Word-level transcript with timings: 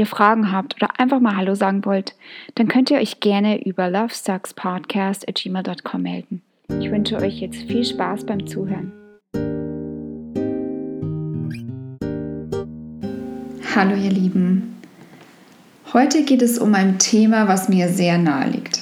ihr 0.00 0.06
Fragen 0.06 0.50
habt 0.50 0.74
oder 0.76 0.98
einfach 0.98 1.20
mal 1.20 1.36
Hallo 1.36 1.54
sagen 1.54 1.84
wollt, 1.84 2.16
dann 2.56 2.66
könnt 2.66 2.90
ihr 2.90 2.98
euch 2.98 3.20
gerne 3.20 3.64
über 3.64 3.88
lovesuckspodcast.gmail.com 3.88 6.02
melden. 6.02 6.42
Ich 6.80 6.90
wünsche 6.90 7.14
euch 7.16 7.38
jetzt 7.40 7.62
viel 7.64 7.84
Spaß 7.84 8.24
beim 8.24 8.46
Zuhören. 8.46 8.92
Hallo 13.76 13.94
ihr 13.94 14.10
Lieben. 14.10 14.80
Heute 15.92 16.24
geht 16.24 16.40
es 16.42 16.58
um 16.58 16.74
ein 16.74 16.98
Thema, 16.98 17.46
was 17.46 17.68
mir 17.68 17.88
sehr 17.88 18.18
nahe 18.18 18.50
liegt. 18.50 18.80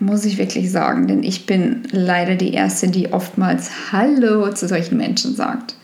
Muss 0.00 0.24
ich 0.24 0.38
wirklich 0.38 0.72
sagen, 0.72 1.06
denn 1.06 1.22
ich 1.22 1.46
bin 1.46 1.84
leider 1.90 2.34
die 2.34 2.52
Erste, 2.52 2.88
die 2.88 3.12
oftmals 3.12 3.92
Hallo 3.92 4.52
zu 4.52 4.66
solchen 4.66 4.96
Menschen 4.96 5.34
sagt. 5.34 5.76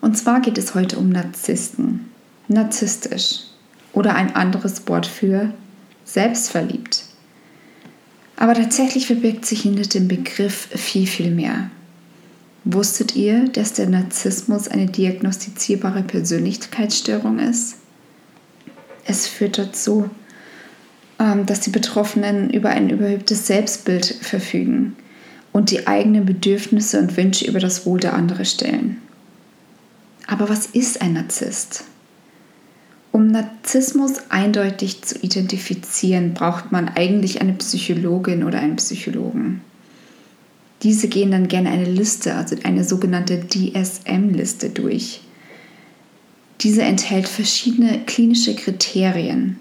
Und 0.00 0.16
zwar 0.16 0.40
geht 0.40 0.58
es 0.58 0.74
heute 0.74 0.98
um 0.98 1.10
Narzissten 1.10 2.06
narzisstisch 2.48 3.49
oder 3.92 4.14
ein 4.14 4.34
anderes 4.34 4.86
Wort 4.88 5.06
für 5.06 5.52
selbstverliebt. 6.04 7.04
Aber 8.36 8.54
tatsächlich 8.54 9.06
verbirgt 9.06 9.44
sich 9.44 9.62
hinter 9.62 9.82
dem 9.82 10.08
Begriff 10.08 10.68
viel, 10.74 11.06
viel 11.06 11.30
mehr. 11.30 11.70
Wusstet 12.64 13.16
ihr, 13.16 13.48
dass 13.48 13.72
der 13.74 13.88
Narzissmus 13.88 14.68
eine 14.68 14.86
diagnostizierbare 14.86 16.02
Persönlichkeitsstörung 16.02 17.38
ist? 17.38 17.76
Es 19.04 19.26
führt 19.26 19.58
dazu, 19.58 20.10
ähm, 21.18 21.46
dass 21.46 21.60
die 21.60 21.70
Betroffenen 21.70 22.50
über 22.50 22.70
ein 22.70 22.90
überhöhtes 22.90 23.46
Selbstbild 23.46 24.06
verfügen 24.06 24.96
und 25.52 25.70
die 25.70 25.86
eigenen 25.86 26.26
Bedürfnisse 26.26 26.98
und 26.98 27.16
Wünsche 27.16 27.46
über 27.46 27.60
das 27.60 27.86
Wohl 27.86 28.00
der 28.00 28.14
anderen 28.14 28.44
stellen. 28.44 28.98
Aber 30.26 30.48
was 30.48 30.66
ist 30.66 31.02
ein 31.02 31.14
Narzisst? 31.14 31.84
Um 33.12 33.26
Narzissmus 33.26 34.12
eindeutig 34.28 35.02
zu 35.02 35.18
identifizieren, 35.18 36.32
braucht 36.32 36.70
man 36.70 36.88
eigentlich 36.88 37.40
eine 37.40 37.54
Psychologin 37.54 38.44
oder 38.44 38.60
einen 38.60 38.76
Psychologen. 38.76 39.62
Diese 40.82 41.08
gehen 41.08 41.32
dann 41.32 41.48
gerne 41.48 41.70
eine 41.70 41.84
Liste, 41.84 42.34
also 42.34 42.56
eine 42.62 42.84
sogenannte 42.84 43.46
DSM-Liste 43.48 44.70
durch. 44.70 45.20
Diese 46.60 46.82
enthält 46.82 47.28
verschiedene 47.28 48.00
klinische 48.06 48.54
Kriterien. 48.54 49.58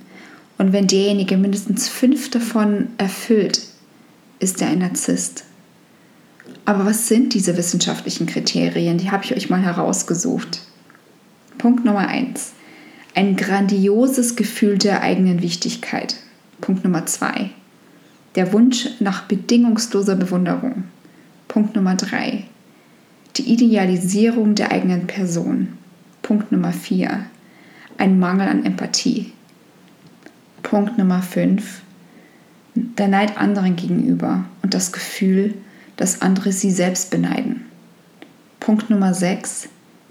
Und 0.58 0.72
wenn 0.72 0.88
derjenige 0.88 1.36
mindestens 1.36 1.89
fünf 1.89 2.30
davon 2.30 2.89
erfüllt, 2.97 3.61
ist 4.39 4.61
er 4.61 4.70
ein 4.70 4.80
Narzisst. 4.80 5.44
Aber 6.66 6.86
was 6.86 7.08
sind 7.08 7.33
diese 7.33 7.58
wissenschaftlichen 7.58 8.27
Kriterien? 8.27 8.97
Die 9.00 9.09
habe 9.11 9.25
ich 9.25 9.36
euch 9.36 9.50
mal 9.50 9.61
herausgesucht. 9.61 10.61
Punkt 11.58 11.83
Nummer 11.83 12.08
eins 12.08 12.53
ein 13.20 13.36
grandioses 13.36 14.38
Gefühl 14.38 14.78
der 14.78 15.02
eigenen 15.02 15.42
Wichtigkeit. 15.42 16.16
Punkt 16.62 16.86
Nummer 16.86 17.06
zwei. 17.06 17.50
Der 18.36 18.53
Wunsch 18.53 18.88
nach 19.02 19.23
bedingungsloser 19.23 20.16
Bewunderung. 20.16 20.86
Punkt 21.49 21.76
Nummer 21.76 21.95
drei. 21.95 22.45
Die 23.36 23.52
Idealisierung 23.52 24.55
der 24.55 24.71
eigenen 24.71 25.05
Person. 25.05 25.67
Punkt 26.21 26.54
Nummer 26.54 26.71
vier. 26.71 27.26
Ein 27.98 28.20
Mangel 28.20 28.48
an 28.48 28.66
Empathie. 28.66 29.33
Punkt 30.64 30.98
Nummer 30.98 31.22
fünf. 31.22 31.82
Der 32.73 33.10
Neid 33.10 33.38
anderen 33.38 33.76
gegenüber 33.76 34.45
und 34.61 34.73
das 34.73 34.93
Gefühl, 34.93 35.55
dass 35.98 36.22
andere 36.22 36.54
sie 36.54 36.72
selbst 36.72 37.11
beneiden. 37.11 37.66
Punkt 38.61 38.89
Nummer 38.89 39.14
sechs 39.14 39.67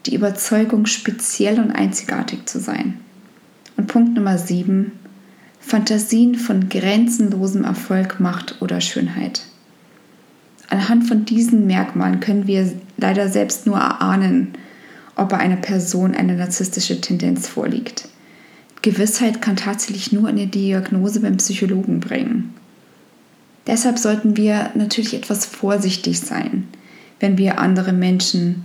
die 0.09 0.15
Überzeugung, 0.15 0.87
speziell 0.87 1.61
und 1.61 1.71
einzigartig 1.71 2.47
zu 2.47 2.59
sein. 2.61 2.99
Und 3.79 3.87
Punkt 3.87 4.15
Nummer 4.17 4.37
7, 4.37 4.91
Fantasien 5.61 6.35
von 6.35 6.69
grenzenlosem 6.69 7.63
Erfolg, 7.63 8.19
Macht 8.19 8.61
oder 8.61 8.81
Schönheit. 8.81 9.43
Anhand 10.69 11.07
von 11.07 11.25
diesen 11.25 11.67
Merkmalen 11.69 12.19
können 12.19 12.49
wir 12.49 12.71
leider 12.97 13.29
selbst 13.29 13.67
nur 13.67 13.79
erahnen, 13.79 14.49
ob 15.15 15.29
bei 15.29 15.39
einer 15.39 15.57
Person 15.57 16.17
eine 16.17 16.35
narzisstische 16.35 17.01
Tendenz 17.01 17.47
vorliegt. 17.47 18.09
Gewissheit 18.83 19.41
kann 19.41 19.55
tatsächlich 19.55 20.11
nur 20.11 20.29
eine 20.29 20.49
Diagnose 20.49 21.21
beim 21.21 21.37
Psychologen 21.37 22.01
bringen. 22.01 22.55
Deshalb 23.69 23.99
sollten 23.99 24.37
wir 24.37 24.73
natürlich 24.75 25.15
etwas 25.15 25.47
vorsichtig 25.47 26.19
sein, 26.19 26.67
wenn 27.21 27.39
wir 27.39 27.61
andere 27.61 27.93
Menschen 27.93 28.63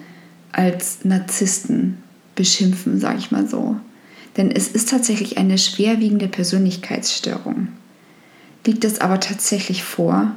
als 0.52 1.06
Narzissten 1.06 2.00
beschimpfen, 2.34 3.00
sage 3.00 3.20
ich 3.20 3.30
mal 3.30 3.48
so. 3.48 3.76
Denn 4.38 4.52
es 4.52 4.68
ist 4.68 4.90
tatsächlich 4.90 5.38
eine 5.38 5.58
schwerwiegende 5.58 6.28
Persönlichkeitsstörung. 6.28 7.68
Liegt 8.66 8.84
es 8.86 9.02
aber 9.02 9.20
tatsächlich 9.20 9.84
vor, 9.84 10.36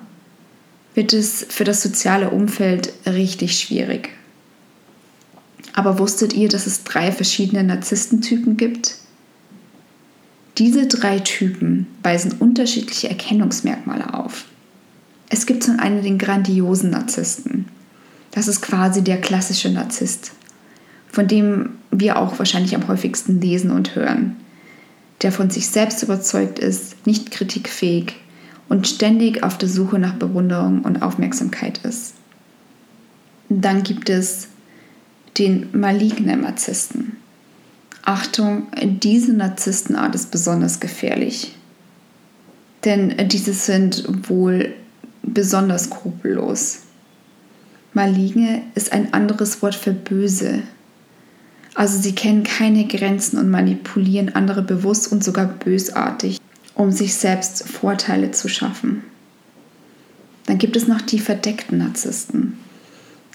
wird 0.94 1.12
es 1.12 1.46
für 1.48 1.64
das 1.64 1.82
soziale 1.82 2.30
Umfeld 2.30 2.92
richtig 3.06 3.58
schwierig. 3.58 4.10
Aber 5.72 5.98
wusstet 5.98 6.32
ihr, 6.32 6.48
dass 6.48 6.66
es 6.66 6.84
drei 6.84 7.12
verschiedene 7.12 7.62
Narzisstentypen 7.62 8.56
gibt? 8.56 8.96
Diese 10.58 10.86
drei 10.86 11.18
Typen 11.18 11.86
weisen 12.02 12.32
unterschiedliche 12.38 13.10
Erkennungsmerkmale 13.10 14.14
auf. 14.14 14.46
Es 15.28 15.44
gibt 15.44 15.64
zum 15.64 15.78
einen 15.78 16.02
den 16.02 16.18
grandiosen 16.18 16.90
Narzissten. 16.90 17.66
Das 18.30 18.48
ist 18.48 18.62
quasi 18.62 19.02
der 19.02 19.20
klassische 19.20 19.70
Narzisst, 19.70 20.32
von 21.08 21.28
dem 21.28 21.70
wir 22.00 22.18
auch 22.18 22.38
wahrscheinlich 22.38 22.74
am 22.74 22.88
häufigsten 22.88 23.40
lesen 23.40 23.70
und 23.70 23.94
hören, 23.94 24.36
der 25.22 25.32
von 25.32 25.50
sich 25.50 25.68
selbst 25.68 26.02
überzeugt 26.02 26.58
ist, 26.58 27.06
nicht 27.06 27.30
kritikfähig 27.30 28.16
und 28.68 28.86
ständig 28.86 29.42
auf 29.42 29.58
der 29.58 29.68
Suche 29.68 29.98
nach 29.98 30.14
Bewunderung 30.14 30.82
und 30.82 31.02
Aufmerksamkeit 31.02 31.78
ist. 31.84 32.14
Dann 33.48 33.82
gibt 33.82 34.10
es 34.10 34.48
den 35.38 35.68
malignen 35.72 36.42
Narzissten. 36.42 37.16
Achtung, 38.04 38.68
diese 38.82 39.32
Narzisstenart 39.32 40.14
ist 40.14 40.30
besonders 40.30 40.80
gefährlich. 40.80 41.54
Denn 42.84 43.28
diese 43.28 43.52
sind 43.52 44.28
wohl 44.28 44.74
besonders 45.22 45.84
skrupellos. 45.84 46.82
Maligne 47.94 48.62
ist 48.74 48.92
ein 48.92 49.12
anderes 49.12 49.60
Wort 49.62 49.74
für 49.74 49.92
böse. 49.92 50.62
Also 51.76 52.00
sie 52.00 52.14
kennen 52.14 52.42
keine 52.42 52.86
Grenzen 52.86 53.38
und 53.38 53.50
manipulieren 53.50 54.34
andere 54.34 54.62
bewusst 54.62 55.12
und 55.12 55.22
sogar 55.22 55.46
bösartig, 55.46 56.40
um 56.74 56.90
sich 56.90 57.14
selbst 57.14 57.68
Vorteile 57.68 58.30
zu 58.30 58.48
schaffen. 58.48 59.04
Dann 60.46 60.56
gibt 60.56 60.74
es 60.74 60.88
noch 60.88 61.02
die 61.02 61.18
verdeckten 61.18 61.76
Narzissten. 61.78 62.58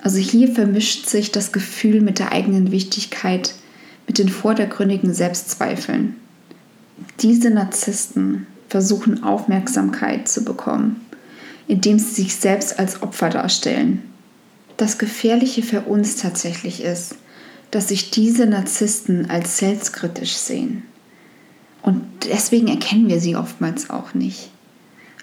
Also 0.01 0.17
hier 0.17 0.51
vermischt 0.51 1.05
sich 1.05 1.31
das 1.31 1.51
Gefühl 1.51 2.01
mit 2.01 2.17
der 2.17 2.31
eigenen 2.31 2.71
Wichtigkeit 2.71 3.53
mit 4.07 4.17
den 4.17 4.29
vordergründigen 4.29 5.13
Selbstzweifeln. 5.13 6.15
Diese 7.19 7.51
Narzissten 7.51 8.47
versuchen 8.69 9.23
Aufmerksamkeit 9.23 10.27
zu 10.27 10.43
bekommen, 10.43 10.99
indem 11.67 11.99
sie 11.99 12.23
sich 12.23 12.35
selbst 12.35 12.79
als 12.79 13.03
Opfer 13.03 13.29
darstellen 13.29 14.01
das 14.81 14.97
Gefährliche 14.97 15.61
für 15.61 15.81
uns 15.81 16.15
tatsächlich 16.15 16.81
ist, 16.81 17.15
dass 17.71 17.87
sich 17.87 18.11
diese 18.11 18.45
Narzissten 18.45 19.29
als 19.29 19.57
selbstkritisch 19.57 20.35
sehen. 20.35 20.83
Und 21.81 22.03
deswegen 22.29 22.67
erkennen 22.67 23.09
wir 23.09 23.19
sie 23.19 23.35
oftmals 23.35 23.89
auch 23.89 24.13
nicht. 24.13 24.51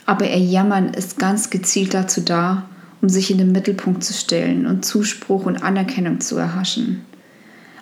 Aber 0.06 0.28
ihr 0.28 0.38
Jammern 0.38 0.94
ist 0.94 1.18
ganz 1.18 1.50
gezielt 1.50 1.94
dazu 1.94 2.22
da, 2.22 2.64
um 3.00 3.08
sich 3.08 3.30
in 3.30 3.38
den 3.38 3.52
Mittelpunkt 3.52 4.02
zu 4.02 4.12
stellen 4.12 4.66
und 4.66 4.84
Zuspruch 4.84 5.46
und 5.46 5.62
Anerkennung 5.62 6.20
zu 6.20 6.36
erhaschen. 6.36 7.04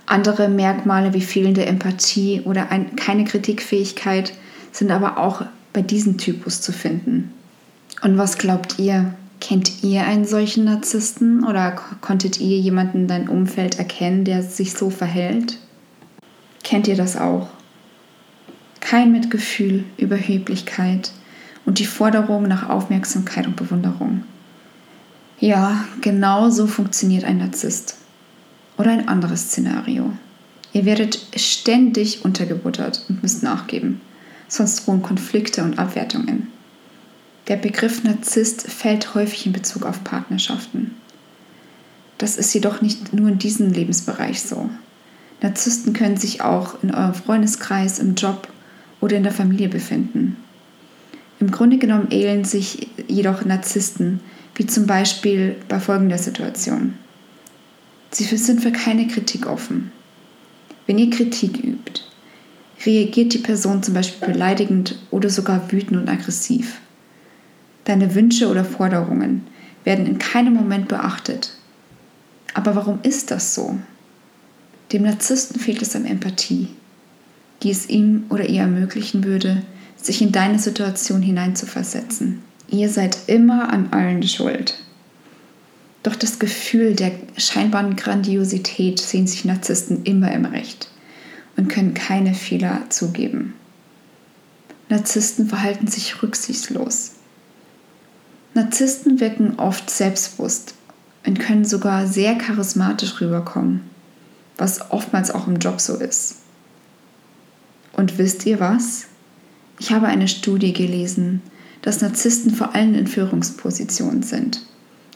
Andere 0.05 0.49
Merkmale 0.49 1.15
wie 1.15 1.21
fehlende 1.21 1.65
Empathie 1.65 2.43
oder 2.45 2.71
ein, 2.71 2.97
keine 2.97 3.25
Kritikfähigkeit 3.25 4.33
sind 4.73 4.91
aber 4.91 5.19
auch 5.19 5.43
bei 5.73 5.83
diesem 5.83 6.19
Typus 6.19 6.61
zu 6.61 6.73
finden. 6.73 7.33
Und 8.03 8.19
was 8.19 8.39
glaubt 8.39 8.79
ihr? 8.79 9.15
Kennt 9.41 9.83
ihr 9.85 10.05
einen 10.05 10.25
solchen 10.25 10.65
Narzissten 10.65 11.45
oder 11.45 11.73
konntet 12.01 12.41
ihr 12.41 12.59
jemanden 12.59 13.03
in 13.03 13.09
deinem 13.09 13.29
Umfeld 13.29 13.79
erkennen, 13.79 14.25
der 14.25 14.43
sich 14.43 14.73
so 14.73 14.91
verhält? 14.91 15.59
Kennt 16.65 16.89
ihr 16.89 16.97
das 16.97 17.17
auch? 17.17 17.49
Kein 18.81 19.13
Mitgefühl, 19.13 19.85
Überheblichkeit 19.99 21.13
und 21.65 21.79
die 21.79 21.87
Forderung 21.87 22.45
nach 22.45 22.69
Aufmerksamkeit 22.69 23.47
und 23.47 23.57
Bewunderung. 23.57 24.25
Ja, 25.39 25.85
genau 26.01 26.49
so 26.49 26.67
funktioniert 26.67 27.25
ein 27.25 27.39
Narzisst. 27.39 27.99
Oder 28.79 28.93
ein 28.93 29.09
anderes 29.09 29.49
Szenario. 29.49 30.13
Ihr 30.73 30.85
werdet 30.85 31.19
ständig 31.37 32.25
untergebuttert 32.25 33.05
und 33.09 33.23
müsst 33.23 33.43
nachgeben, 33.43 34.01
sonst 34.49 34.87
drohen 34.87 35.03
Konflikte 35.03 35.63
und 35.63 35.79
Abwertungen. 35.79 36.49
Der 37.49 37.57
Begriff 37.57 38.03
Narzisst 38.03 38.63
fällt 38.63 39.15
häufig 39.15 39.47
in 39.47 39.53
Bezug 39.53 39.85
auf 39.85 40.03
Partnerschaften. 40.03 40.97
Das 42.19 42.37
ist 42.37 42.53
jedoch 42.55 42.83
nicht 42.83 43.13
nur 43.13 43.29
in 43.29 43.39
diesem 43.39 43.73
Lebensbereich 43.73 44.43
so. 44.43 44.69
Narzissten 45.43 45.93
können 45.93 46.17
sich 46.17 46.41
auch 46.41 46.83
in 46.83 46.93
eurem 46.93 47.15
Freundeskreis, 47.15 48.01
im 48.01 48.15
Job 48.17 48.49
oder 49.01 49.17
in 49.17 49.23
der 49.23 49.33
Familie 49.33 49.69
befinden. 49.69 50.37
Im 51.39 51.51
Grunde 51.51 51.79
genommen 51.79 52.09
ähneln 52.11 52.45
sich 52.45 52.89
jedoch 53.07 53.45
Narzissten, 53.45 54.21
wie 54.55 54.67
zum 54.67 54.87
Beispiel 54.87 55.57
bei 55.69 55.79
folgender 55.79 56.19
Situation. 56.19 56.95
Sie 58.11 58.25
sind 58.25 58.63
für 58.63 58.73
keine 58.73 59.07
Kritik 59.07 59.47
offen. 59.47 59.93
Wenn 60.87 60.99
ihr 60.99 61.11
Kritik 61.11 61.63
übt, 61.63 62.01
reagiert 62.85 63.35
die 63.35 63.39
Person 63.39 63.83
zum 63.83 63.95
Beispiel 63.95 64.33
beleidigend 64.33 64.99
oder 65.11 65.29
sogar 65.29 65.71
wütend 65.71 66.01
und 66.01 66.09
aggressiv. 66.09 66.81
Deine 67.87 68.17
Wünsche 68.17 68.49
oder 68.49 68.65
Forderungen 68.65 69.47
werden 69.85 70.07
in 70.07 70.19
keinem 70.19 70.55
Moment 70.55 70.89
beachtet. 70.89 71.53
Aber 72.53 72.75
warum 72.75 72.99
ist 73.05 73.31
das 73.31 73.55
so? 73.55 73.79
Dem 74.93 75.05
Narzissten 75.05 75.61
fehlt 75.61 75.83
es 75.83 75.95
an 75.95 76.05
Empathie, 76.05 76.69
die 77.63 77.71
es 77.71 77.89
ihm 77.89 78.25
oder 78.29 78.49
ihr 78.49 78.63
ermöglichen 78.63 79.23
würde, 79.23 79.63
sich 79.97 80.21
in 80.21 80.33
deine 80.33 80.59
Situation 80.59 81.23
hineinzuversetzen. 81.23 82.43
Ihr 82.69 82.89
seid 82.89 83.17
immer 83.29 83.73
an 83.73 83.93
allen 83.93 84.25
schuld. 84.25 84.75
Doch 86.03 86.17
das 86.17 86.41
Gefühl 86.41 86.95
der 86.95 87.13
scheinbaren 87.37 87.95
Grandiosität 87.95 88.99
sehen 88.99 89.29
sich 89.29 89.45
Narzissten 89.45 90.03
immer 90.03 90.33
im 90.33 90.45
Recht 90.45 90.89
und 91.57 91.69
können 91.69 91.95
keine 91.95 92.35
Fehler 92.35 92.83
zugeben. 92.89 93.55
Narzissten 94.89 95.49
verhalten 95.49 95.87
sich 95.87 96.21
rücksichtslos. 96.21 97.16
Narzissten 98.57 99.21
wirken 99.21 99.59
oft 99.59 99.89
selbstbewusst 99.89 100.75
und 101.25 101.39
können 101.39 101.65
sogar 101.65 102.07
sehr 102.07 102.35
charismatisch 102.37 103.21
rüberkommen 103.21 103.83
was 104.59 104.91
oftmals 104.91 105.31
auch 105.31 105.47
im 105.47 105.59
Job 105.59 105.81
so 105.81 105.97
ist. 105.97 106.37
Und 107.93 108.19
wisst 108.19 108.47
ihr 108.47 108.61
was? 108.61 109.07
Ich 109.79 109.93
habe 109.93 110.07
eine 110.07 110.29
Studie 110.29 110.73
gelesen, 110.73 111.43
dass 111.83 112.01
Narzissten 112.01 112.55
vor 112.55 112.75
allem 112.75 112.95
in 112.95 113.07
Führungspositionen 113.07 114.23
sind. 114.23 114.63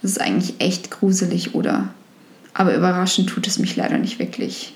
Das 0.03 0.13
ist 0.13 0.21
eigentlich 0.21 0.61
echt 0.61 0.91
gruselig, 0.91 1.55
oder? 1.55 1.95
Aber 2.55 2.75
überraschend 2.75 3.29
tut 3.29 3.47
es 3.47 3.59
mich 3.59 3.77
leider 3.77 3.99
nicht 3.99 4.19
wirklich. 4.19 4.75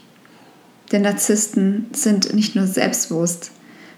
Denn 0.92 1.02
Narzissten 1.02 1.86
sind 1.92 2.34
nicht 2.34 2.54
nur 2.54 2.66
selbstbewusst, 2.66 3.50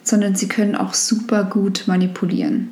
sondern 0.03 0.37
sie 0.37 0.49
können 0.49 0.77
auch 0.77 0.95
super 0.95 1.45
gut 1.45 1.85
manipulieren. 1.87 2.71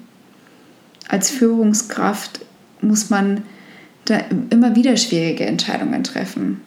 Als 1.09 1.31
Führungskraft 1.31 2.41
muss 2.81 3.11
man 3.11 3.43
da 4.05 4.19
immer 4.51 4.77
wieder 4.77 4.97
schwierige 4.97 5.47
Entscheidungen 5.47 6.05
treffen 6.05 6.61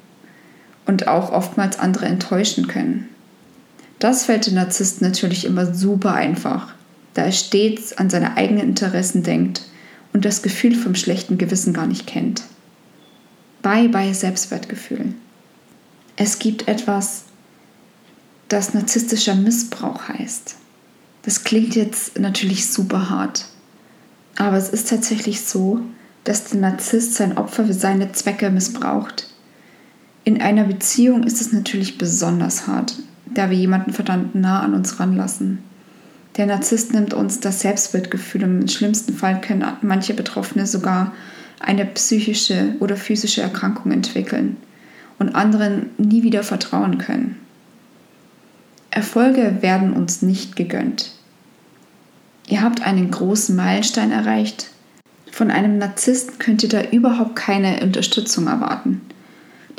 und 0.85 1.07
auch 1.07 1.31
oftmals 1.31 1.77
andere 1.79 2.05
enttäuschen 2.05 2.67
können. 2.67 3.09
Das 3.99 4.25
fällt 4.25 4.47
den 4.47 4.55
Narzissten 4.55 5.07
natürlich 5.07 5.45
immer 5.45 5.73
super 5.73 6.13
einfach, 6.13 6.73
da 7.13 7.23
er 7.23 7.31
stets 7.31 7.97
an 7.97 8.09
seine 8.09 8.37
eigenen 8.37 8.69
Interessen 8.69 9.23
denkt 9.23 9.63
und 10.13 10.25
das 10.25 10.41
Gefühl 10.41 10.75
vom 10.75 10.95
schlechten 10.95 11.37
Gewissen 11.37 11.73
gar 11.73 11.87
nicht 11.87 12.07
kennt. 12.07 12.43
Bye 13.61 13.89
bye 13.89 14.13
Selbstwertgefühl. 14.13 15.13
Es 16.15 16.39
gibt 16.39 16.67
etwas, 16.67 17.25
das 18.47 18.73
narzisstischer 18.73 19.35
Missbrauch 19.35 20.07
heißt. 20.07 20.55
Das 21.23 21.43
klingt 21.43 21.75
jetzt 21.75 22.19
natürlich 22.19 22.69
super 22.69 23.09
hart, 23.09 23.45
aber 24.37 24.57
es 24.57 24.69
ist 24.69 24.89
tatsächlich 24.89 25.41
so, 25.41 25.81
dass 26.23 26.45
der 26.45 26.61
Narzisst 26.61 27.15
sein 27.15 27.37
Opfer 27.37 27.65
für 27.65 27.73
seine 27.73 28.11
Zwecke 28.13 28.49
missbraucht 28.49 29.27
in 30.27 30.41
einer 30.41 30.65
Beziehung 30.65 31.23
ist 31.23 31.39
es 31.39 31.53
natürlich 31.53 31.97
besonders 31.97 32.67
hart, 32.67 32.95
da 33.33 33.49
wir 33.49 33.57
jemanden 33.57 33.93
verdammt 33.93 34.35
nah 34.35 34.59
an 34.59 34.73
uns 34.73 34.99
ranlassen. 34.99 35.59
Der 36.35 36.47
Narzisst 36.47 36.93
nimmt 36.93 37.13
uns 37.13 37.39
das 37.39 37.61
Selbstwertgefühl 37.61 38.43
und 38.43 38.61
im 38.63 38.67
schlimmsten 38.67 39.13
Fall 39.13 39.39
können 39.39 39.65
manche 39.83 40.13
Betroffene 40.13 40.67
sogar 40.67 41.13
eine 41.61 41.85
psychische 41.85 42.75
oder 42.81 42.97
physische 42.97 43.41
Erkrankung 43.41 43.93
entwickeln 43.93 44.57
und 45.17 45.33
anderen 45.33 45.91
nie 45.97 46.23
wieder 46.23 46.43
vertrauen 46.43 46.97
können. 46.97 47.37
Erfolge 48.91 49.59
werden 49.61 49.93
uns 49.93 50.23
nicht 50.23 50.57
gegönnt. 50.57 51.13
Ihr 52.47 52.61
habt 52.61 52.81
einen 52.81 53.11
großen 53.11 53.55
Meilenstein 53.55 54.11
erreicht. 54.11 54.71
Von 55.31 55.51
einem 55.51 55.77
Narzisst 55.77 56.39
könnt 56.39 56.63
ihr 56.63 56.69
da 56.69 56.81
überhaupt 56.81 57.35
keine 57.35 57.81
Unterstützung 57.83 58.47
erwarten. 58.47 59.01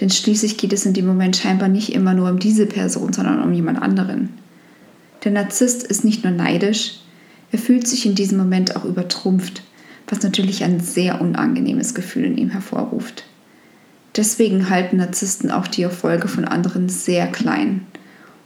Denn 0.01 0.11
schließlich 0.11 0.59
geht 0.59 0.73
es 0.73 0.87
in 0.87 0.93
dem 0.93 1.07
Moment 1.07 1.37
scheinbar 1.37 1.69
nicht 1.69 1.93
immer 1.95 2.15
nur 2.15 2.31
um 2.31 2.39
diese 2.39 2.67
Person, 2.67 3.13
sondern 3.13 3.43
um 3.43 3.53
jemand 3.53 3.83
anderen. 3.83 4.35
Der 5.25 5.33
Narzisst 5.33 5.83
ist 5.83 6.05
nicht 6.05 6.23
nur 6.23 6.33
neidisch, 6.33 7.01
er 7.51 7.59
fühlt 7.59 7.89
sich 7.89 8.05
in 8.07 8.15
diesem 8.15 8.39
Moment 8.39 8.77
auch 8.77 8.85
übertrumpft, 8.85 9.63
was 10.07 10.23
natürlich 10.23 10.63
ein 10.63 10.81
sehr 10.81 11.21
unangenehmes 11.21 11.95
Gefühl 11.95 12.25
in 12.25 12.39
ihm 12.39 12.51
hervorruft. 12.51 13.25
Deswegen 14.17 14.69
halten 14.69 14.99
Narzissten 14.99 15.51
auch 15.51 15.67
die 15.67 15.83
Erfolge 15.83 16.29
von 16.29 16.45
anderen 16.45 16.89
sehr 16.89 17.27
klein 17.27 17.87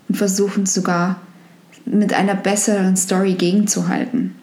und 0.08 0.14
versuchen 0.14 0.66
sogar 0.66 1.20
mit 1.84 2.12
einer 2.12 2.34
besseren 2.34 2.96
Story 2.96 3.34
gegenzuhalten. 3.34 4.34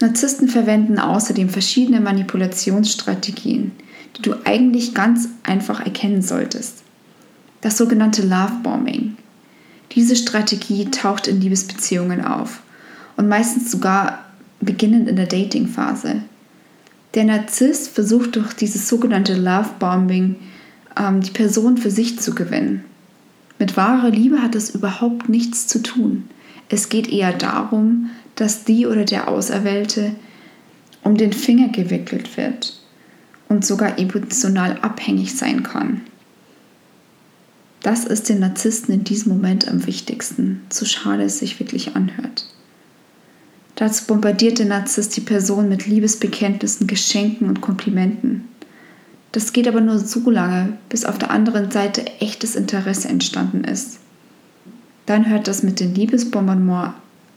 Narzissten 0.00 0.48
verwenden 0.48 0.98
außerdem 0.98 1.48
verschiedene 1.48 2.00
Manipulationsstrategien, 2.00 3.72
die 4.16 4.22
du 4.22 4.34
eigentlich 4.44 4.94
ganz 4.94 5.28
einfach 5.42 5.84
erkennen 5.84 6.22
solltest. 6.22 6.82
Das 7.60 7.76
sogenannte 7.76 8.22
Lovebombing. 8.22 9.16
Diese 9.92 10.14
Strategie 10.14 10.90
taucht 10.90 11.26
in 11.26 11.40
Liebesbeziehungen 11.40 12.24
auf 12.24 12.60
und 13.16 13.28
meistens 13.28 13.70
sogar 13.70 14.24
beginnend 14.60 15.08
in 15.08 15.16
der 15.16 15.26
Datingphase. 15.26 16.22
Der 17.14 17.24
Narzisst 17.24 17.88
versucht 17.88 18.36
durch 18.36 18.52
dieses 18.52 18.88
sogenannte 18.88 19.34
Lovebombing 19.34 20.36
ähm, 20.96 21.20
die 21.20 21.30
Person 21.30 21.78
für 21.78 21.90
sich 21.90 22.20
zu 22.20 22.34
gewinnen. 22.34 22.84
Mit 23.58 23.76
wahrer 23.76 24.10
Liebe 24.10 24.40
hat 24.40 24.54
es 24.54 24.70
überhaupt 24.70 25.28
nichts 25.28 25.66
zu 25.66 25.82
tun. 25.82 26.28
Es 26.68 26.88
geht 26.88 27.08
eher 27.08 27.32
darum, 27.32 28.10
dass 28.34 28.64
die 28.64 28.86
oder 28.86 29.04
der 29.04 29.28
Auserwählte 29.28 30.14
um 31.02 31.16
den 31.16 31.32
Finger 31.32 31.68
gewickelt 31.68 32.36
wird 32.36 32.80
und 33.48 33.64
sogar 33.64 33.98
emotional 33.98 34.78
abhängig 34.82 35.36
sein 35.36 35.62
kann. 35.62 36.02
Das 37.82 38.04
ist 38.04 38.28
den 38.28 38.40
Narzissten 38.40 38.92
in 38.94 39.04
diesem 39.04 39.32
Moment 39.32 39.68
am 39.68 39.86
wichtigsten, 39.86 40.62
so 40.70 40.84
schade 40.84 41.24
es 41.24 41.38
sich 41.38 41.58
wirklich 41.58 41.96
anhört. 41.96 42.46
Dazu 43.76 44.06
bombardiert 44.06 44.58
der 44.58 44.66
Narzisst 44.66 45.16
die 45.16 45.20
Person 45.20 45.68
mit 45.68 45.86
Liebesbekenntnissen, 45.86 46.88
Geschenken 46.88 47.48
und 47.48 47.60
Komplimenten. 47.60 48.44
Das 49.38 49.52
geht 49.52 49.68
aber 49.68 49.80
nur 49.80 50.00
so 50.00 50.28
lange, 50.30 50.78
bis 50.88 51.04
auf 51.04 51.16
der 51.16 51.30
anderen 51.30 51.70
Seite 51.70 52.04
echtes 52.18 52.56
Interesse 52.56 53.06
entstanden 53.06 53.62
ist. 53.62 54.00
Dann 55.06 55.28
hört 55.28 55.46
das 55.46 55.62
mit 55.62 55.78
dem 55.78 55.94
Liebesbombardement 55.94 56.94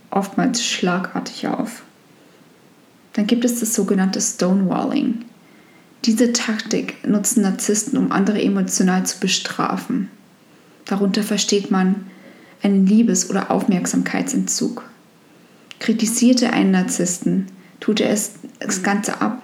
oftmals 0.09 0.65
schlagartig 0.65 1.47
auf. 1.47 1.83
Dann 3.13 3.27
gibt 3.27 3.45
es 3.45 3.59
das 3.59 3.75
sogenannte 3.75 4.19
Stonewalling. 4.19 5.25
Diese 6.05 6.33
Taktik 6.33 7.07
nutzen 7.07 7.43
Narzissten, 7.43 7.99
um 7.99 8.11
andere 8.11 8.41
emotional 8.41 9.05
zu 9.05 9.19
bestrafen. 9.19 10.09
Darunter 10.85 11.21
versteht 11.21 11.69
man 11.69 12.07
einen 12.63 12.87
Liebes- 12.87 13.29
oder 13.29 13.51
Aufmerksamkeitsentzug. 13.51 14.89
Kritisierte 15.77 16.51
einen 16.51 16.71
Narzissten, 16.71 17.45
tut 17.79 17.99
er 17.99 18.09
es 18.09 18.31
das 18.57 18.81
Ganze 18.81 19.21
ab 19.21 19.43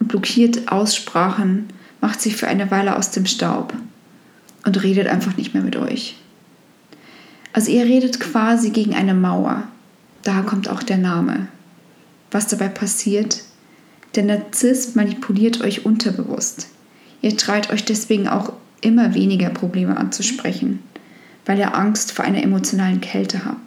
und 0.00 0.08
blockiert 0.08 0.66
Aussprachen, 0.66 1.68
macht 2.02 2.20
sich 2.20 2.36
für 2.36 2.48
eine 2.48 2.70
Weile 2.70 2.96
aus 2.96 3.12
dem 3.12 3.24
Staub 3.24 3.72
und 4.66 4.82
redet 4.82 5.06
einfach 5.06 5.36
nicht 5.38 5.54
mehr 5.54 5.62
mit 5.62 5.76
euch. 5.76 6.16
Also 7.54 7.70
ihr 7.70 7.84
redet 7.84 8.20
quasi 8.20 8.70
gegen 8.70 8.94
eine 8.94 9.14
Mauer. 9.14 9.62
Daher 10.22 10.42
kommt 10.42 10.68
auch 10.68 10.82
der 10.82 10.98
Name. 10.98 11.48
Was 12.30 12.48
dabei 12.48 12.68
passiert, 12.68 13.42
der 14.14 14.24
Narzisst 14.24 14.96
manipuliert 14.96 15.62
euch 15.62 15.86
unterbewusst. 15.86 16.68
Ihr 17.22 17.36
traut 17.36 17.70
euch 17.70 17.84
deswegen 17.84 18.28
auch 18.28 18.52
immer 18.80 19.14
weniger 19.14 19.50
Probleme 19.50 19.96
anzusprechen, 19.96 20.80
weil 21.46 21.58
ihr 21.58 21.76
Angst 21.76 22.12
vor 22.12 22.24
einer 22.24 22.42
emotionalen 22.42 23.00
Kälte 23.00 23.44
habt. 23.44 23.60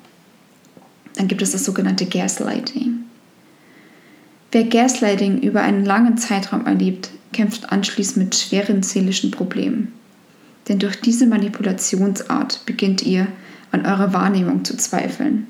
Dann 1.16 1.30
gibt 1.30 1.42
es 1.42 1.54
das 1.54 1.64
sogenannte 1.64 2.06
Gaslighting. 2.06 3.06
Wer 4.52 4.66
Gaslighting 4.66 5.40
über 5.42 5.62
einen 5.62 5.86
langen 5.86 6.18
Zeitraum 6.18 6.66
erlebt, 6.66 7.12
kämpft 7.36 7.72
anschließend 7.72 8.18
mit 8.18 8.36
schweren 8.36 8.82
seelischen 8.82 9.30
Problemen. 9.30 9.92
Denn 10.70 10.80
durch 10.80 11.00
diese 11.02 11.28
Manipulationsart 11.28 12.66
beginnt 12.66 13.04
ihr 13.04 13.28
an 13.72 13.86
eurer 13.86 14.14
Wahrnehmung 14.14 14.64
zu 14.64 14.78
zweifeln. 14.78 15.48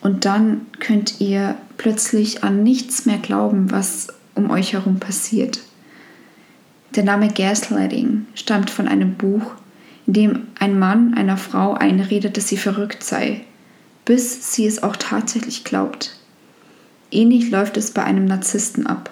Und 0.00 0.24
dann 0.24 0.62
könnt 0.80 1.20
ihr 1.20 1.54
plötzlich 1.76 2.42
an 2.42 2.62
nichts 2.62 3.04
mehr 3.04 3.18
glauben, 3.18 3.70
was 3.70 4.08
um 4.34 4.50
euch 4.50 4.72
herum 4.72 4.98
passiert. 4.98 5.60
Der 6.96 7.04
Name 7.04 7.28
Gaslighting 7.28 8.26
stammt 8.34 8.70
von 8.70 8.88
einem 8.88 9.14
Buch, 9.14 9.52
in 10.06 10.14
dem 10.14 10.46
ein 10.58 10.78
Mann 10.78 11.14
einer 11.14 11.36
Frau 11.36 11.74
einredet, 11.74 12.36
dass 12.36 12.48
sie 12.48 12.56
verrückt 12.56 13.04
sei, 13.04 13.42
bis 14.06 14.54
sie 14.54 14.66
es 14.66 14.82
auch 14.82 14.96
tatsächlich 14.96 15.62
glaubt. 15.62 16.16
Ähnlich 17.10 17.50
läuft 17.50 17.76
es 17.76 17.90
bei 17.90 18.02
einem 18.02 18.24
Narzissten 18.24 18.86
ab. 18.86 19.10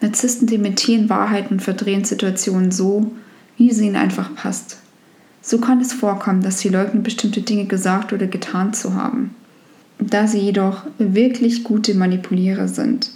Narzissten 0.00 0.46
dementieren 0.46 1.08
Wahrheiten 1.08 1.54
und 1.54 1.60
verdrehen 1.60 2.04
Situationen 2.04 2.70
so, 2.70 3.12
wie 3.56 3.72
sie 3.72 3.86
ihnen 3.86 3.96
einfach 3.96 4.34
passt. 4.34 4.78
So 5.42 5.58
kann 5.58 5.80
es 5.80 5.92
vorkommen, 5.92 6.42
dass 6.42 6.60
sie 6.60 6.68
leugnen, 6.68 7.02
bestimmte 7.02 7.42
Dinge 7.42 7.66
gesagt 7.66 8.12
oder 8.12 8.26
getan 8.26 8.74
zu 8.74 8.94
haben. 8.94 9.34
Da 9.98 10.26
sie 10.26 10.38
jedoch 10.38 10.84
wirklich 10.98 11.64
gute 11.64 11.94
Manipulierer 11.94 12.68
sind, 12.68 13.10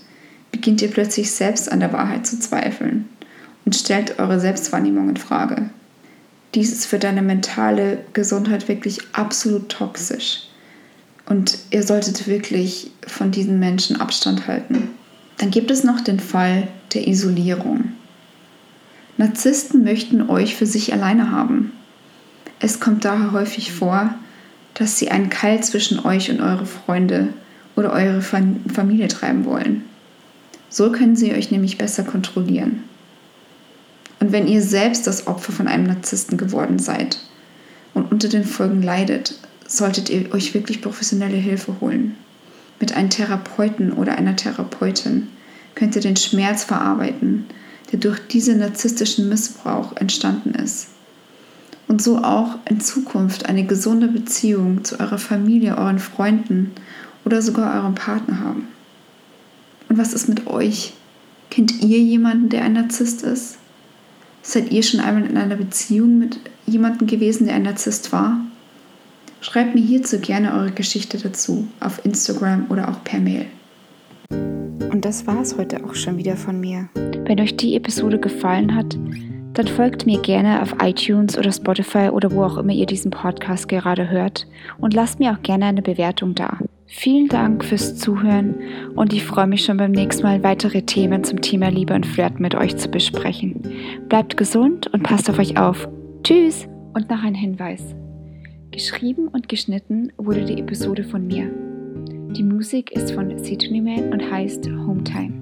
beginnt 0.50 0.82
ihr 0.82 0.90
plötzlich 0.90 1.30
selbst 1.30 1.70
an 1.70 1.80
der 1.80 1.92
Wahrheit 1.92 2.26
zu 2.26 2.38
zweifeln 2.40 3.08
und 3.64 3.76
stellt 3.76 4.18
eure 4.18 4.40
Selbstwahrnehmung 4.40 5.10
in 5.10 5.16
Frage. 5.16 5.70
Dies 6.54 6.72
ist 6.72 6.86
für 6.86 6.98
deine 6.98 7.22
mentale 7.22 7.98
Gesundheit 8.12 8.68
wirklich 8.68 8.98
absolut 9.12 9.68
toxisch. 9.68 10.48
Und 11.26 11.58
ihr 11.70 11.82
solltet 11.82 12.26
wirklich 12.26 12.90
von 13.06 13.30
diesen 13.30 13.58
Menschen 13.58 14.00
Abstand 14.00 14.48
halten. 14.48 14.88
Dann 15.42 15.50
gibt 15.50 15.72
es 15.72 15.82
noch 15.82 16.00
den 16.00 16.20
Fall 16.20 16.68
der 16.94 17.08
Isolierung. 17.08 17.94
Narzissten 19.16 19.82
möchten 19.82 20.30
euch 20.30 20.54
für 20.54 20.66
sich 20.66 20.92
alleine 20.92 21.32
haben. 21.32 21.72
Es 22.60 22.78
kommt 22.78 23.04
daher 23.04 23.32
häufig 23.32 23.72
vor, 23.72 24.14
dass 24.74 25.00
sie 25.00 25.10
einen 25.10 25.30
Keil 25.30 25.60
zwischen 25.64 26.06
euch 26.06 26.30
und 26.30 26.40
eure 26.40 26.64
Freunde 26.64 27.30
oder 27.74 27.92
eure 27.92 28.22
Familie 28.22 29.08
treiben 29.08 29.44
wollen. 29.44 29.82
So 30.68 30.92
können 30.92 31.16
sie 31.16 31.32
euch 31.32 31.50
nämlich 31.50 31.76
besser 31.76 32.04
kontrollieren. 32.04 32.84
Und 34.20 34.30
wenn 34.30 34.46
ihr 34.46 34.62
selbst 34.62 35.08
das 35.08 35.26
Opfer 35.26 35.50
von 35.50 35.66
einem 35.66 35.88
Narzissten 35.88 36.38
geworden 36.38 36.78
seid 36.78 37.18
und 37.94 38.12
unter 38.12 38.28
den 38.28 38.44
Folgen 38.44 38.80
leidet, 38.80 39.34
solltet 39.66 40.08
ihr 40.08 40.32
euch 40.32 40.54
wirklich 40.54 40.80
professionelle 40.80 41.36
Hilfe 41.36 41.80
holen. 41.80 42.14
Mit 42.78 42.96
einem 42.96 43.10
Therapeuten 43.10 43.92
oder 43.92 44.16
einer 44.18 44.36
Therapeutin 44.36 45.26
könnt 45.74 45.96
ihr 45.96 46.02
den 46.02 46.16
Schmerz 46.16 46.64
verarbeiten, 46.64 47.46
der 47.90 47.98
durch 47.98 48.18
diesen 48.28 48.58
narzisstischen 48.58 49.28
Missbrauch 49.28 49.96
entstanden 49.96 50.54
ist. 50.54 50.88
Und 51.88 52.00
so 52.00 52.18
auch 52.18 52.56
in 52.68 52.80
Zukunft 52.80 53.46
eine 53.46 53.64
gesunde 53.64 54.08
Beziehung 54.08 54.84
zu 54.84 54.98
eurer 54.98 55.18
Familie, 55.18 55.76
euren 55.76 55.98
Freunden 55.98 56.72
oder 57.24 57.42
sogar 57.42 57.74
eurem 57.80 57.94
Partner 57.94 58.40
haben. 58.40 58.68
Und 59.88 59.98
was 59.98 60.14
ist 60.14 60.28
mit 60.28 60.46
euch? 60.46 60.94
Kennt 61.50 61.82
ihr 61.82 61.98
jemanden, 61.98 62.48
der 62.48 62.62
ein 62.62 62.72
Narzisst 62.72 63.22
ist? 63.22 63.58
Seid 64.42 64.72
ihr 64.72 64.82
schon 64.82 65.00
einmal 65.00 65.28
in 65.28 65.36
einer 65.36 65.56
Beziehung 65.56 66.18
mit 66.18 66.40
jemandem 66.66 67.06
gewesen, 67.06 67.46
der 67.46 67.56
ein 67.56 67.62
Narzisst 67.62 68.10
war? 68.10 68.40
Schreibt 69.42 69.74
mir 69.74 69.82
hierzu 69.82 70.18
gerne 70.18 70.54
eure 70.54 70.70
Geschichte 70.70 71.18
dazu 71.18 71.68
auf 71.80 72.04
Instagram 72.04 72.66
oder 72.70 72.88
auch 72.88 73.04
per 73.04 73.20
Mail. 73.20 73.46
Und 74.92 75.06
das 75.06 75.26
war 75.26 75.40
es 75.40 75.56
heute 75.56 75.82
auch 75.84 75.94
schon 75.94 76.18
wieder 76.18 76.36
von 76.36 76.60
mir. 76.60 76.88
Wenn 77.24 77.40
euch 77.40 77.56
die 77.56 77.76
Episode 77.76 78.20
gefallen 78.20 78.74
hat, 78.76 78.98
dann 79.54 79.66
folgt 79.66 80.04
mir 80.04 80.20
gerne 80.20 80.60
auf 80.62 80.76
iTunes 80.82 81.36
oder 81.36 81.50
Spotify 81.50 82.10
oder 82.10 82.30
wo 82.30 82.44
auch 82.44 82.58
immer 82.58 82.72
ihr 82.72 82.86
diesen 82.86 83.10
Podcast 83.10 83.68
gerade 83.68 84.10
hört 84.10 84.46
und 84.78 84.92
lasst 84.92 85.18
mir 85.18 85.32
auch 85.32 85.42
gerne 85.42 85.66
eine 85.66 85.82
Bewertung 85.82 86.34
da. 86.34 86.58
Vielen 86.86 87.28
Dank 87.28 87.64
fürs 87.64 87.96
Zuhören 87.96 88.54
und 88.94 89.14
ich 89.14 89.24
freue 89.24 89.46
mich 89.46 89.64
schon 89.64 89.78
beim 89.78 89.92
nächsten 89.92 90.24
Mal 90.24 90.42
weitere 90.42 90.82
Themen 90.82 91.24
zum 91.24 91.40
Thema 91.40 91.68
Liebe 91.70 91.94
und 91.94 92.06
Flirt 92.06 92.38
mit 92.38 92.54
euch 92.54 92.76
zu 92.76 92.90
besprechen. 92.90 93.62
Bleibt 94.08 94.36
gesund 94.36 94.88
und 94.92 95.02
passt 95.02 95.30
auf 95.30 95.38
euch 95.38 95.56
auf. 95.58 95.88
Tschüss! 96.22 96.68
Und 96.94 97.08
noch 97.08 97.22
ein 97.22 97.34
Hinweis. 97.34 97.82
Geschrieben 98.70 99.28
und 99.28 99.48
geschnitten 99.48 100.12
wurde 100.18 100.44
die 100.44 100.58
Episode 100.58 101.04
von 101.04 101.26
mir. 101.26 101.50
Die 102.36 102.42
Musik 102.42 102.92
ist 102.92 103.12
von 103.12 103.38
Sidney 103.44 103.82
Man 103.82 104.10
und 104.10 104.30
heißt 104.30 104.66
Hometime. 104.66 105.41